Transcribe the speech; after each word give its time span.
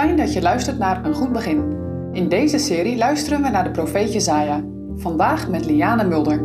Fijn 0.00 0.16
dat 0.16 0.32
je 0.32 0.42
luistert 0.42 0.78
naar 0.78 1.04
Een 1.04 1.14
Goed 1.14 1.32
Begin. 1.32 1.78
In 2.12 2.28
deze 2.28 2.58
serie 2.58 2.96
luisteren 2.96 3.42
we 3.42 3.48
naar 3.48 3.64
de 3.64 3.70
profeet 3.70 4.12
Jezaja. 4.12 4.62
Vandaag 4.96 5.48
met 5.48 5.64
Liane 5.64 6.04
Mulder. 6.04 6.38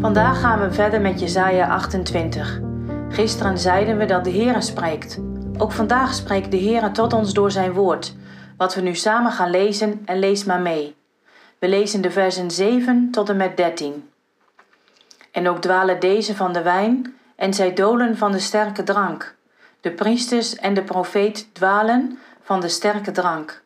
Vandaag 0.00 0.40
gaan 0.40 0.60
we 0.60 0.72
verder 0.72 1.00
met 1.00 1.20
Jesaja 1.20 1.68
28. 1.68 2.60
Gisteren 3.08 3.58
zeiden 3.58 3.98
we 3.98 4.04
dat 4.04 4.24
de 4.24 4.30
Heere 4.30 4.60
spreekt. 4.60 5.20
Ook 5.58 5.72
vandaag 5.72 6.14
spreekt 6.14 6.50
de 6.50 6.60
Heere 6.60 6.90
tot 6.90 7.12
ons 7.12 7.32
door 7.32 7.50
zijn 7.50 7.72
woord, 7.72 8.16
wat 8.56 8.74
we 8.74 8.80
nu 8.80 8.94
samen 8.94 9.32
gaan 9.32 9.50
lezen 9.50 10.02
en 10.04 10.18
lees 10.18 10.44
maar 10.44 10.60
mee. 10.60 10.94
We 11.58 11.68
lezen 11.68 12.02
de 12.02 12.10
versen 12.10 12.50
7 12.50 13.08
tot 13.10 13.28
en 13.28 13.36
met 13.36 13.56
13. 13.56 14.08
En 15.32 15.48
ook 15.48 15.60
dwalen 15.60 16.00
deze 16.00 16.36
van 16.36 16.52
de 16.52 16.62
wijn 16.62 17.20
en 17.42 17.54
zij 17.54 17.72
dolen 17.72 18.16
van 18.16 18.32
de 18.32 18.38
sterke 18.38 18.82
drank. 18.82 19.34
De 19.80 19.90
priesters 19.90 20.56
en 20.56 20.74
de 20.74 20.82
profeet 20.82 21.54
dwalen 21.54 22.18
van 22.42 22.60
de 22.60 22.68
sterke 22.68 23.10
drank. 23.10 23.62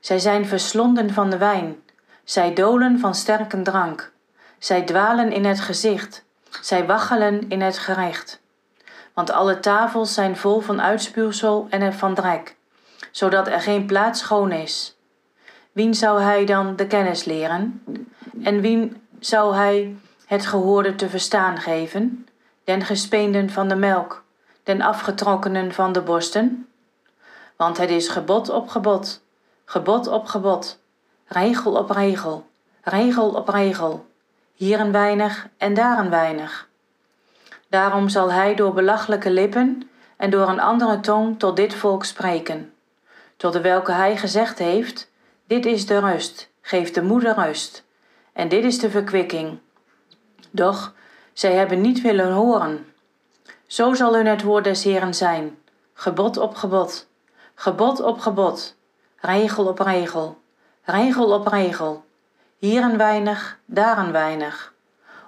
Zij 0.00 0.18
zijn 0.18 0.46
verslonden 0.46 1.12
van 1.12 1.30
de 1.30 1.38
wijn. 1.38 1.76
Zij 2.24 2.52
dolen 2.52 2.98
van 2.98 3.14
sterke 3.14 3.62
drank. 3.62 4.12
Zij 4.58 4.82
dwalen 4.82 5.32
in 5.32 5.44
het 5.44 5.60
gezicht. 5.60 6.24
Zij 6.60 6.86
waggelen 6.86 7.48
in 7.48 7.60
het 7.60 7.78
gerecht. 7.78 8.40
Want 9.14 9.30
alle 9.30 9.60
tafels 9.60 10.14
zijn 10.14 10.36
vol 10.36 10.60
van 10.60 10.80
uitspuwsel 10.80 11.66
en 11.70 11.94
van 11.94 12.14
drek, 12.14 12.56
zodat 13.10 13.48
er 13.48 13.60
geen 13.60 13.86
plaats 13.86 14.20
schoon 14.20 14.52
is. 14.52 14.96
Wien 15.72 15.94
zou 15.94 16.20
hij 16.20 16.44
dan 16.44 16.76
de 16.76 16.86
kennis 16.86 17.24
leren? 17.24 17.82
En 18.42 18.60
wien 18.60 19.02
zou 19.20 19.54
hij 19.54 19.96
het 20.26 20.46
gehoorde 20.46 20.94
te 20.94 21.08
verstaan 21.08 21.58
geven? 21.58 22.25
Den 22.66 22.82
gespeenden 22.82 23.50
van 23.50 23.68
de 23.68 23.76
melk, 23.76 24.24
den 24.62 24.82
afgetrokkenen 24.82 25.72
van 25.72 25.92
de 25.92 26.00
borsten? 26.00 26.68
Want 27.56 27.78
het 27.78 27.90
is 27.90 28.08
gebod 28.08 28.48
op 28.48 28.68
gebod, 28.68 29.22
gebod 29.64 30.06
op 30.06 30.26
gebod, 30.26 30.78
regel 31.26 31.72
op 31.72 31.90
regel, 31.90 32.46
regel 32.82 33.28
op 33.30 33.48
regel, 33.48 34.06
hier 34.54 34.80
een 34.80 34.92
weinig 34.92 35.48
en 35.56 35.74
daar 35.74 35.98
een 35.98 36.10
weinig. 36.10 36.68
Daarom 37.68 38.08
zal 38.08 38.32
hij 38.32 38.54
door 38.54 38.72
belachelijke 38.72 39.30
lippen 39.30 39.90
en 40.16 40.30
door 40.30 40.48
een 40.48 40.60
andere 40.60 41.00
tong 41.00 41.38
tot 41.38 41.56
dit 41.56 41.74
volk 41.74 42.04
spreken, 42.04 42.72
tot 43.36 43.52
de 43.52 43.60
welke 43.60 43.92
hij 43.92 44.16
gezegd 44.16 44.58
heeft, 44.58 45.10
dit 45.46 45.66
is 45.66 45.86
de 45.86 45.98
rust, 45.98 46.50
geef 46.60 46.90
de 46.90 47.02
moeder 47.02 47.34
rust, 47.34 47.84
en 48.32 48.48
dit 48.48 48.64
is 48.64 48.78
de 48.78 48.90
verkwikking. 48.90 49.58
Doch 50.50 50.94
zij 51.38 51.52
hebben 51.52 51.80
niet 51.80 52.00
willen 52.00 52.32
horen. 52.32 52.86
Zo 53.66 53.94
zal 53.94 54.14
hun 54.14 54.26
het 54.26 54.42
woord 54.42 54.64
des 54.64 54.84
Heeren 54.84 55.14
zijn, 55.14 55.58
gebod 55.92 56.36
op 56.36 56.54
gebod, 56.54 57.06
gebod 57.54 58.00
op 58.00 58.18
gebod, 58.18 58.76
regel 59.16 59.66
op 59.66 59.78
regel, 59.78 60.38
regel 60.84 61.32
op 61.32 61.46
regel, 61.46 62.04
hier 62.58 62.82
een 62.82 62.96
weinig, 62.96 63.58
daar 63.64 63.98
een 63.98 64.12
weinig, 64.12 64.72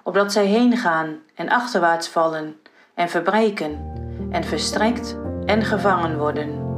opdat 0.03 0.31
zij 0.31 0.45
heen 0.45 0.77
gaan 0.77 1.19
en 1.35 1.49
achterwaarts 1.49 2.07
vallen 2.07 2.61
en 2.93 3.09
verbreken 3.09 3.93
en 4.31 4.43
verstrekt 4.43 5.17
en 5.45 5.63
gevangen 5.63 6.17
worden. 6.17 6.68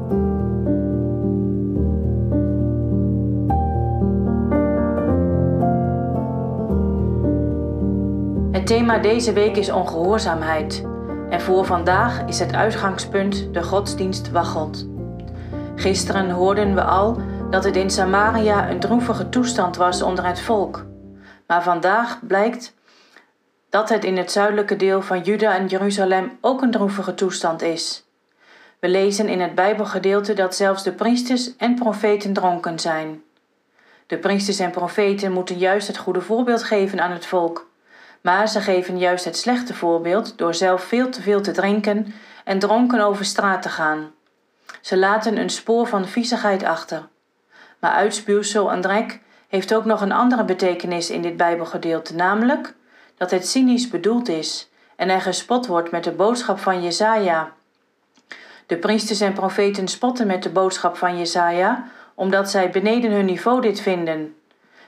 Het 8.62 8.70
thema 8.70 8.98
deze 8.98 9.34
week 9.34 9.58
is 9.58 9.72
ongehoorzaamheid 9.72 10.84
en 11.30 11.42
voor 11.42 11.66
vandaag 11.66 12.26
is 12.26 12.40
het 12.40 12.54
uitgangspunt 12.54 13.54
de 13.54 13.64
godsdienst 13.64 14.32
waggelt. 14.32 14.88
Gisteren 15.76 16.30
hoorden 16.30 16.76
we 16.76 16.84
al 16.84 17.22
dat 17.50 17.64
het 17.64 17.76
in 17.76 17.90
Samaria 17.90 18.70
een 18.70 18.80
droevige 18.80 19.30
toestand 19.30 19.78
was 19.78 20.02
onder 20.02 20.26
het 20.26 20.40
volk, 20.40 20.86
maar 21.48 21.64
vandaag 21.64 22.20
blijkt 22.28 22.76
dat 23.70 23.90
het 23.90 24.04
in 24.04 24.18
het 24.18 24.32
zuidelijke 24.32 24.76
deel 24.76 25.02
van 25.02 25.22
Juda 25.22 25.56
en 25.56 25.68
Jeruzalem 25.68 26.38
ook 26.42 26.62
een 26.62 26.72
droevige 26.72 27.14
toestand 27.14 27.62
is. 27.62 28.06
We 28.80 28.90
lezen 28.90 29.28
in 29.28 29.42
het 29.42 29.56
Bijbelgedeelte 29.56 30.34
dat 30.34 30.56
zelfs 30.56 30.84
de 30.84 30.92
priesters 30.92 31.56
en 31.58 31.76
profeten 31.76 32.34
dronken 32.34 32.80
zijn. 32.80 33.24
De 34.08 34.18
priesters 34.18 34.60
en 34.60 34.72
profeten 34.72 35.32
moeten 35.32 35.58
juist 35.58 35.88
het 35.88 35.98
goede 35.98 36.22
voorbeeld 36.22 36.64
geven 36.64 37.00
aan 37.00 37.12
het 37.12 37.26
volk 37.26 37.70
maar 38.22 38.50
ze 38.50 38.62
geven 38.62 38.98
juist 38.98 39.26
het 39.26 39.38
slechte 39.38 39.74
voorbeeld 39.74 40.38
door 40.38 40.54
zelf 40.54 40.84
veel 40.84 41.10
te 41.10 41.22
veel 41.22 41.42
te 41.42 41.52
drinken 41.52 42.14
en 42.44 42.60
dronken 42.60 43.02
over 43.02 43.26
straat 43.26 43.62
te 43.62 43.70
gaan. 43.70 44.12
Ze 44.82 44.98
laten 44.98 45.38
een 45.38 45.50
spoor 45.50 45.88
van 45.88 46.08
viezigheid 46.08 46.64
achter. 46.64 47.08
Maar 47.80 47.92
uitspuwsel 47.92 48.72
en 48.72 48.82
drek 48.82 49.20
heeft 49.48 49.74
ook 49.74 49.86
nog 49.86 50.02
een 50.02 50.12
andere 50.12 50.46
betekenis 50.46 51.10
in 51.10 51.22
dit 51.22 51.38
Bijbelgedeelte, 51.38 52.16
namelijk 52.16 52.74
dat 53.18 53.32
het 53.32 53.48
cynisch 53.48 53.88
bedoeld 53.88 54.30
is 54.30 54.70
en 54.96 55.10
er 55.10 55.22
gespot 55.22 55.68
wordt 55.68 55.92
met 55.92 56.04
de 56.04 56.12
boodschap 56.12 56.60
van 56.60 56.84
Jesaja. 56.84 57.52
De 58.66 58.78
priesters 58.78 59.22
en 59.22 59.34
profeten 59.34 59.88
spotten 59.88 60.28
met 60.28 60.44
de 60.44 60.50
boodschap 60.50 60.98
van 60.98 61.18
Jesaja, 61.18 61.88
omdat 62.16 62.50
zij 62.50 62.70
beneden 62.70 63.12
hun 63.12 63.26
niveau 63.26 63.62
dit 63.62 63.82
vinden. 63.82 64.36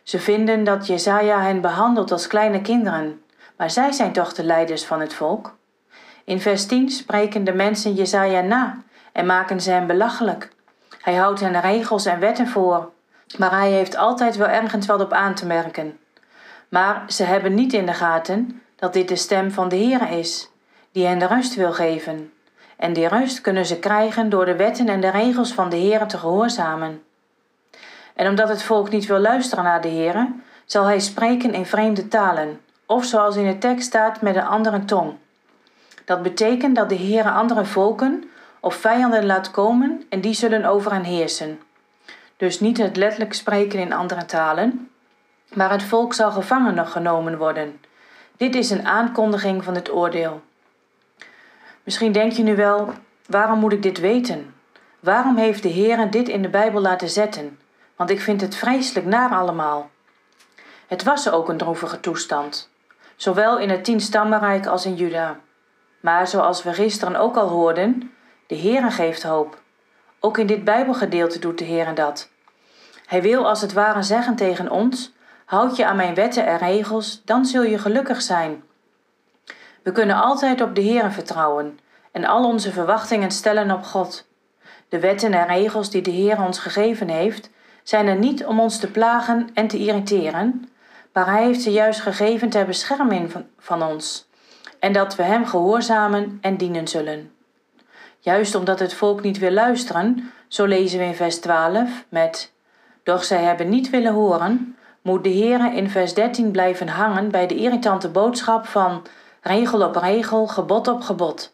Ze 0.03 0.19
vinden 0.19 0.63
dat 0.63 0.88
Jesaja 0.88 1.41
hen 1.41 1.61
behandelt 1.61 2.11
als 2.11 2.27
kleine 2.27 2.61
kinderen 2.61 3.22
maar 3.63 3.72
zij 3.72 3.91
zijn 3.91 4.12
toch 4.12 4.34
de 4.34 4.44
leiders 4.44 4.85
van 4.85 5.00
het 5.00 5.13
volk? 5.13 5.56
In 6.24 6.41
vers 6.41 6.66
10 6.66 6.90
spreken 6.90 7.44
de 7.44 7.53
mensen 7.53 7.94
Jezaja 7.94 8.41
na 8.41 8.78
en 9.12 9.25
maken 9.25 9.62
ze 9.62 9.72
hem 9.72 9.88
belachelijk. 9.88 10.50
Hij 11.01 11.16
houdt 11.16 11.40
hen 11.40 11.62
regels 11.62 12.06
en 12.06 12.19
wetten 12.19 12.47
voor, 12.47 12.91
maar 13.38 13.51
hij 13.51 13.72
heeft 13.72 13.96
altijd 13.96 14.35
wel 14.35 14.47
ergens 14.47 14.85
wat 14.85 15.01
op 15.01 15.13
aan 15.13 15.34
te 15.34 15.46
merken. 15.46 16.00
Maar 16.69 17.03
ze 17.07 17.24
hebben 17.24 17.53
niet 17.53 17.74
in 17.74 17.85
de 17.85 17.94
gaten 17.94 18.62
dat 18.75 18.94
dit 18.94 19.07
de 19.07 19.16
stem 19.16 19.51
van 19.51 19.69
de 19.69 19.75
Heer 19.75 20.09
is, 20.09 20.50
die 20.91 21.06
hen 21.06 21.19
de 21.19 21.28
rust 21.28 21.56
wil 21.56 21.74
geven. 21.74 22.34
En 22.78 22.94
die 22.94 23.07
rust 23.07 23.41
kunnen 23.41 23.66
ze 23.66 23.80
krijgen 23.80 24.30
door 24.30 24.45
de 24.45 24.56
wetten 24.56 24.90
en 24.90 25.01
de 25.01 25.09
regels 25.09 25.53
van 25.53 25.69
de 25.69 25.78
Heer 25.78 26.06
te 26.07 26.18
gehoorzamen. 26.18 27.03
En 28.13 28.28
omdat 28.28 28.50
het 28.50 28.63
volk 28.63 28.90
niet 28.90 29.06
wil 29.06 29.19
luisteren 29.19 29.63
naar 29.63 29.81
de 29.81 29.88
Heer, 29.88 30.28
zal 30.66 30.85
hij 30.85 31.00
spreken 31.00 31.53
in 31.53 31.66
vreemde 31.66 32.07
talen, 32.07 32.59
of 32.85 33.05
zoals 33.05 33.35
in 33.35 33.47
de 33.47 33.57
tekst 33.57 33.88
staat 33.88 34.21
met 34.21 34.35
een 34.35 34.45
andere 34.45 34.85
tong. 34.85 35.16
Dat 36.05 36.21
betekent 36.21 36.75
dat 36.75 36.89
de 36.89 36.95
Heer 36.95 37.31
andere 37.31 37.66
volken 37.66 38.29
of 38.59 38.75
vijanden 38.75 39.25
laat 39.25 39.51
komen 39.51 40.03
en 40.09 40.21
die 40.21 40.33
zullen 40.33 40.66
over 40.66 40.91
hen 40.91 41.03
heersen. 41.03 41.59
Dus 42.38 42.59
niet 42.59 42.77
het 42.77 42.95
letterlijk 42.95 43.33
spreken 43.33 43.79
in 43.79 43.94
andere 43.94 44.25
talen, 44.25 44.89
maar 45.53 45.71
het 45.71 45.83
volk 45.83 46.13
zal 46.13 46.31
gevangen 46.31 46.88
genomen 46.88 47.38
worden. 47.38 47.79
Dit 48.38 48.55
is 48.55 48.69
een 48.69 48.88
aankondiging 48.88 49.63
van 49.63 49.75
het 49.75 49.91
oordeel. 49.91 50.41
Misschien 51.83 52.11
denk 52.11 52.31
je 52.31 52.44
nu 52.44 52.55
wel, 52.55 52.94
waarom 53.25 53.59
moet 53.59 53.73
ik 53.73 53.83
dit 53.83 54.00
weten? 54.00 54.53
Waarom 55.00 55.38
heeft 55.38 55.63
de 55.63 55.69
Heer 55.69 56.11
dit 56.11 56.27
in 56.29 56.41
de 56.41 56.50
Bijbel 56.50 56.81
laten 56.81 57.09
zetten? 57.09 57.59
Want 57.95 58.09
ik 58.09 58.21
vind 58.21 58.41
het 58.41 58.55
vreselijk 58.55 59.05
naar 59.05 59.29
allemaal. 59.29 59.89
Het 60.88 61.03
was 61.03 61.29
ook 61.29 61.50
een 61.50 61.57
droevige 61.57 62.00
toestand 62.00 62.71
zowel 63.16 63.59
in 63.59 63.69
het 63.69 63.84
tienstammenrijk 63.84 64.66
als 64.66 64.85
in 64.85 64.96
Juda. 64.96 65.38
Maar 66.00 66.28
zoals 66.28 66.63
we 66.63 66.74
gisteren 66.74 67.16
ook 67.16 67.35
al 67.35 67.47
hoorden, 67.47 68.12
de 68.47 68.57
Heere 68.57 68.91
geeft 68.91 69.24
hoop. 69.24 69.62
Ook 70.19 70.38
in 70.38 70.47
dit 70.47 70.63
Bijbelgedeelte 70.63 71.40
doet 71.40 71.57
de 71.57 71.66
Heere 71.66 71.94
dat. 71.94 72.29
Hij 73.06 73.22
wil 73.22 73.47
als 73.47 73.62
het 73.62 73.74
ware 73.74 74.03
zeggen 74.03 74.35
tegen 74.35 74.69
ons: 74.69 75.13
Houd 75.46 75.75
je 75.75 75.85
aan 75.85 75.96
mijn 75.96 76.13
wetten 76.13 76.46
en 76.46 76.57
regels, 76.57 77.21
dan 77.25 77.45
zul 77.45 77.63
je 77.63 77.77
gelukkig 77.77 78.21
zijn. 78.21 78.63
We 79.83 79.92
kunnen 79.92 80.16
altijd 80.16 80.62
op 80.62 80.75
de 80.75 80.83
Heere 80.83 81.12
vertrouwen 81.12 81.80
en 82.12 82.25
al 82.25 82.45
onze 82.45 82.71
verwachtingen 82.71 83.31
stellen 83.31 83.71
op 83.71 83.83
God. 83.83 84.27
De 84.89 85.00
wetten 85.00 85.33
en 85.33 85.48
regels 85.48 85.89
die 85.89 86.01
de 86.01 86.12
Heer 86.12 86.42
ons 86.42 86.59
gegeven 86.59 87.07
heeft, 87.07 87.50
zijn 87.83 88.07
er 88.07 88.16
niet 88.16 88.45
om 88.45 88.59
ons 88.59 88.77
te 88.80 88.92
plagen 88.92 89.50
en 89.54 89.68
te 89.68 89.77
irriteren, 89.77 90.69
maar 91.13 91.25
hij 91.25 91.44
heeft 91.44 91.62
ze 91.62 91.71
juist 91.71 92.00
gegeven 92.00 92.50
ter 92.50 92.65
bescherming 92.65 93.31
van, 93.60 93.83
ons, 93.83 94.27
en 94.80 94.94
dat 94.94 95.15
we 95.15 95.24
hem 95.24 95.45
gehoorzamen 95.45 96.38
en 96.42 96.57
dienen 96.57 96.88
zullen. 96.88 97.31
Juist 98.19 98.56
omdat 98.56 98.80
het 98.80 98.94
volk 98.94 99.21
niet 99.21 99.38
wil 99.38 99.51
luisteren, 99.51 100.31
zo 100.48 100.65
lezen 100.65 101.00
we 101.00 101.06
in 101.06 101.15
vers 101.15 101.39
12 101.39 102.06
met: 102.10 102.54
Doch 103.04 103.24
zij 103.24 103.44
hebben 103.44 103.69
niet 103.69 103.89
willen 103.89 104.13
horen, 104.13 104.77
moet 105.01 105.24
de 105.24 105.30
Heere 105.30 105.75
in 105.75 105.89
vers 105.89 106.13
13 106.13 106.51
blijven 106.51 106.88
hangen 106.88 107.31
bij 107.31 107.48
de 107.48 107.56
irritante 107.56 108.09
boodschap 108.09 108.66
van 108.66 109.06
regel 109.42 109.81
op 109.88 109.95
regel, 109.95 110.48
gebod 110.48 110.88
op 110.88 111.01
gebod. 111.01 111.54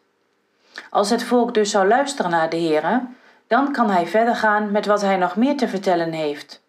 Als 0.90 1.10
het 1.10 1.22
volk 1.22 1.54
dus 1.54 1.70
zou 1.70 1.88
luisteren 1.88 2.30
naar 2.30 2.50
de 2.50 2.56
Heere, 2.56 3.02
dan 3.46 3.72
kan 3.72 3.90
hij 3.90 4.06
verder 4.06 4.36
gaan 4.36 4.70
met 4.70 4.86
wat 4.86 5.00
hij 5.00 5.16
nog 5.16 5.36
meer 5.36 5.56
te 5.56 5.68
vertellen 5.68 6.12
heeft. 6.12 6.62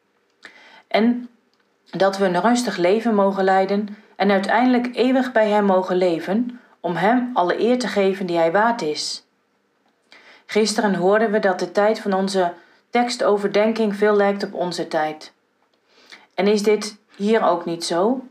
En 0.88 1.30
dat 1.92 2.18
we 2.18 2.26
een 2.26 2.42
rustig 2.42 2.78
leven 2.78 3.16
mogen 3.16 3.44
leiden 3.44 3.98
en 4.16 4.32
uiteindelijk 4.32 4.96
eeuwig 4.96 5.32
bij 5.32 5.50
Hem 5.50 5.66
mogen 5.66 5.96
leven, 5.96 6.60
om 6.80 6.96
Hem 6.96 7.30
alle 7.34 7.60
eer 7.60 7.80
te 7.80 7.88
geven 7.88 8.26
die 8.26 8.38
Hij 8.38 8.52
waard 8.52 8.82
is. 8.82 9.26
Gisteren 10.46 10.96
hoorden 10.96 11.32
we 11.32 11.40
dat 11.40 11.60
de 11.60 11.72
tijd 11.72 12.00
van 12.00 12.14
onze 12.14 12.54
tekstoverdenking 12.90 13.96
veel 13.96 14.16
lijkt 14.16 14.44
op 14.44 14.54
onze 14.54 14.88
tijd. 14.88 15.34
En 16.34 16.48
is 16.48 16.64
dit 16.64 16.98
hier 17.16 17.44
ook 17.44 17.66
niet 17.66 17.86
zo? 17.86 18.24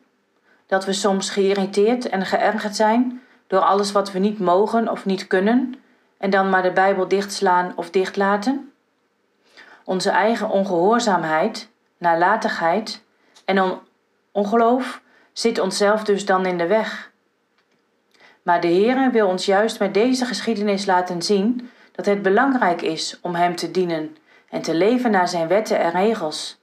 Dat 0.67 0.85
we 0.85 0.93
soms 0.93 1.31
geïrriteerd 1.31 2.09
en 2.09 2.27
geërgerd 2.27 2.77
zijn 2.77 3.23
door 3.47 3.61
alles 3.61 3.93
wat 3.93 4.13
we 4.13 4.19
niet 4.19 4.39
mogen 4.39 4.89
of 4.89 5.05
niet 5.05 5.27
kunnen 5.27 5.75
en 6.19 6.31
dan 6.31 6.51
maar 6.51 6.63
de 6.63 6.73
Bijbel 6.73 7.09
dichtslaan 7.09 7.73
of 7.77 7.91
dichtlaten? 7.91 8.73
Onze 9.85 10.11
eigen 10.11 10.51
ongehoorzaamheid, 10.51 11.69
nalatigheid 11.99 13.03
en 13.51 13.81
ongeloof 14.33 15.03
zit 15.33 15.59
onszelf 15.59 16.05
dus 16.05 16.25
dan 16.25 16.47
in 16.47 16.59
de 16.59 16.67
weg. 16.67 17.11
Maar 18.43 18.61
de 18.61 18.69
Heere 18.69 19.11
wil 19.11 19.29
ons 19.29 19.45
juist 19.45 19.79
met 19.79 19.95
deze 19.95 20.25
geschiedenis 20.25 20.87
laten 20.87 21.23
zien 21.23 21.71
dat 21.93 22.07
het 22.07 22.23
belangrijk 22.23 22.83
is 22.83 23.19
om 23.23 23.35
Hem 23.35 23.57
te 23.57 23.71
dienen 23.71 24.17
en 24.49 24.63
te 24.63 24.75
leven 24.75 25.11
naar 25.11 25.29
Zijn 25.29 25.49
wetten 25.49 25.79
en 25.79 25.91
regels. 25.91 26.59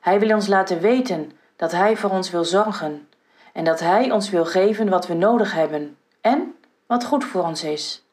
Hij 0.00 0.20
wil 0.20 0.34
ons 0.34 0.46
laten 0.46 0.80
weten 0.80 1.32
dat 1.56 1.72
Hij 1.72 1.96
voor 1.96 2.10
ons 2.10 2.30
wil 2.30 2.44
zorgen 2.44 3.08
en 3.52 3.64
dat 3.64 3.80
Hij 3.80 4.10
ons 4.10 4.30
wil 4.30 4.44
geven 4.44 4.88
wat 4.88 5.06
we 5.06 5.14
nodig 5.14 5.52
hebben 5.52 5.96
en 6.20 6.54
wat 6.86 7.04
goed 7.04 7.24
voor 7.24 7.42
ons 7.42 7.64
is. 7.64 8.04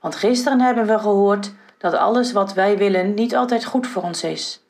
Want 0.00 0.16
gisteren 0.16 0.60
hebben 0.60 0.86
we 0.86 0.98
gehoord 0.98 1.52
dat 1.78 1.94
alles 1.94 2.32
wat 2.32 2.52
wij 2.52 2.78
willen 2.78 3.14
niet 3.14 3.36
altijd 3.36 3.64
goed 3.64 3.86
voor 3.86 4.02
ons 4.02 4.24
is. 4.24 4.63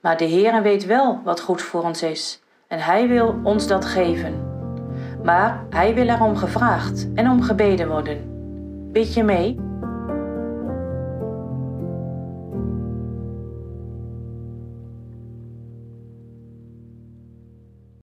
Maar 0.00 0.16
de 0.16 0.28
Heere 0.28 0.60
weet 0.60 0.86
wel 0.86 1.20
wat 1.24 1.40
goed 1.40 1.62
voor 1.62 1.82
ons 1.82 2.02
is 2.02 2.42
en 2.68 2.78
Hij 2.78 3.08
wil 3.08 3.40
ons 3.42 3.66
dat 3.66 3.84
geven. 3.84 4.46
Maar 5.24 5.64
Hij 5.70 5.94
wil 5.94 6.08
erom 6.08 6.36
gevraagd 6.36 7.08
en 7.14 7.30
om 7.30 7.42
gebeden 7.42 7.88
worden. 7.88 8.18
Bid 8.92 9.14
je 9.14 9.22
mee? 9.22 9.67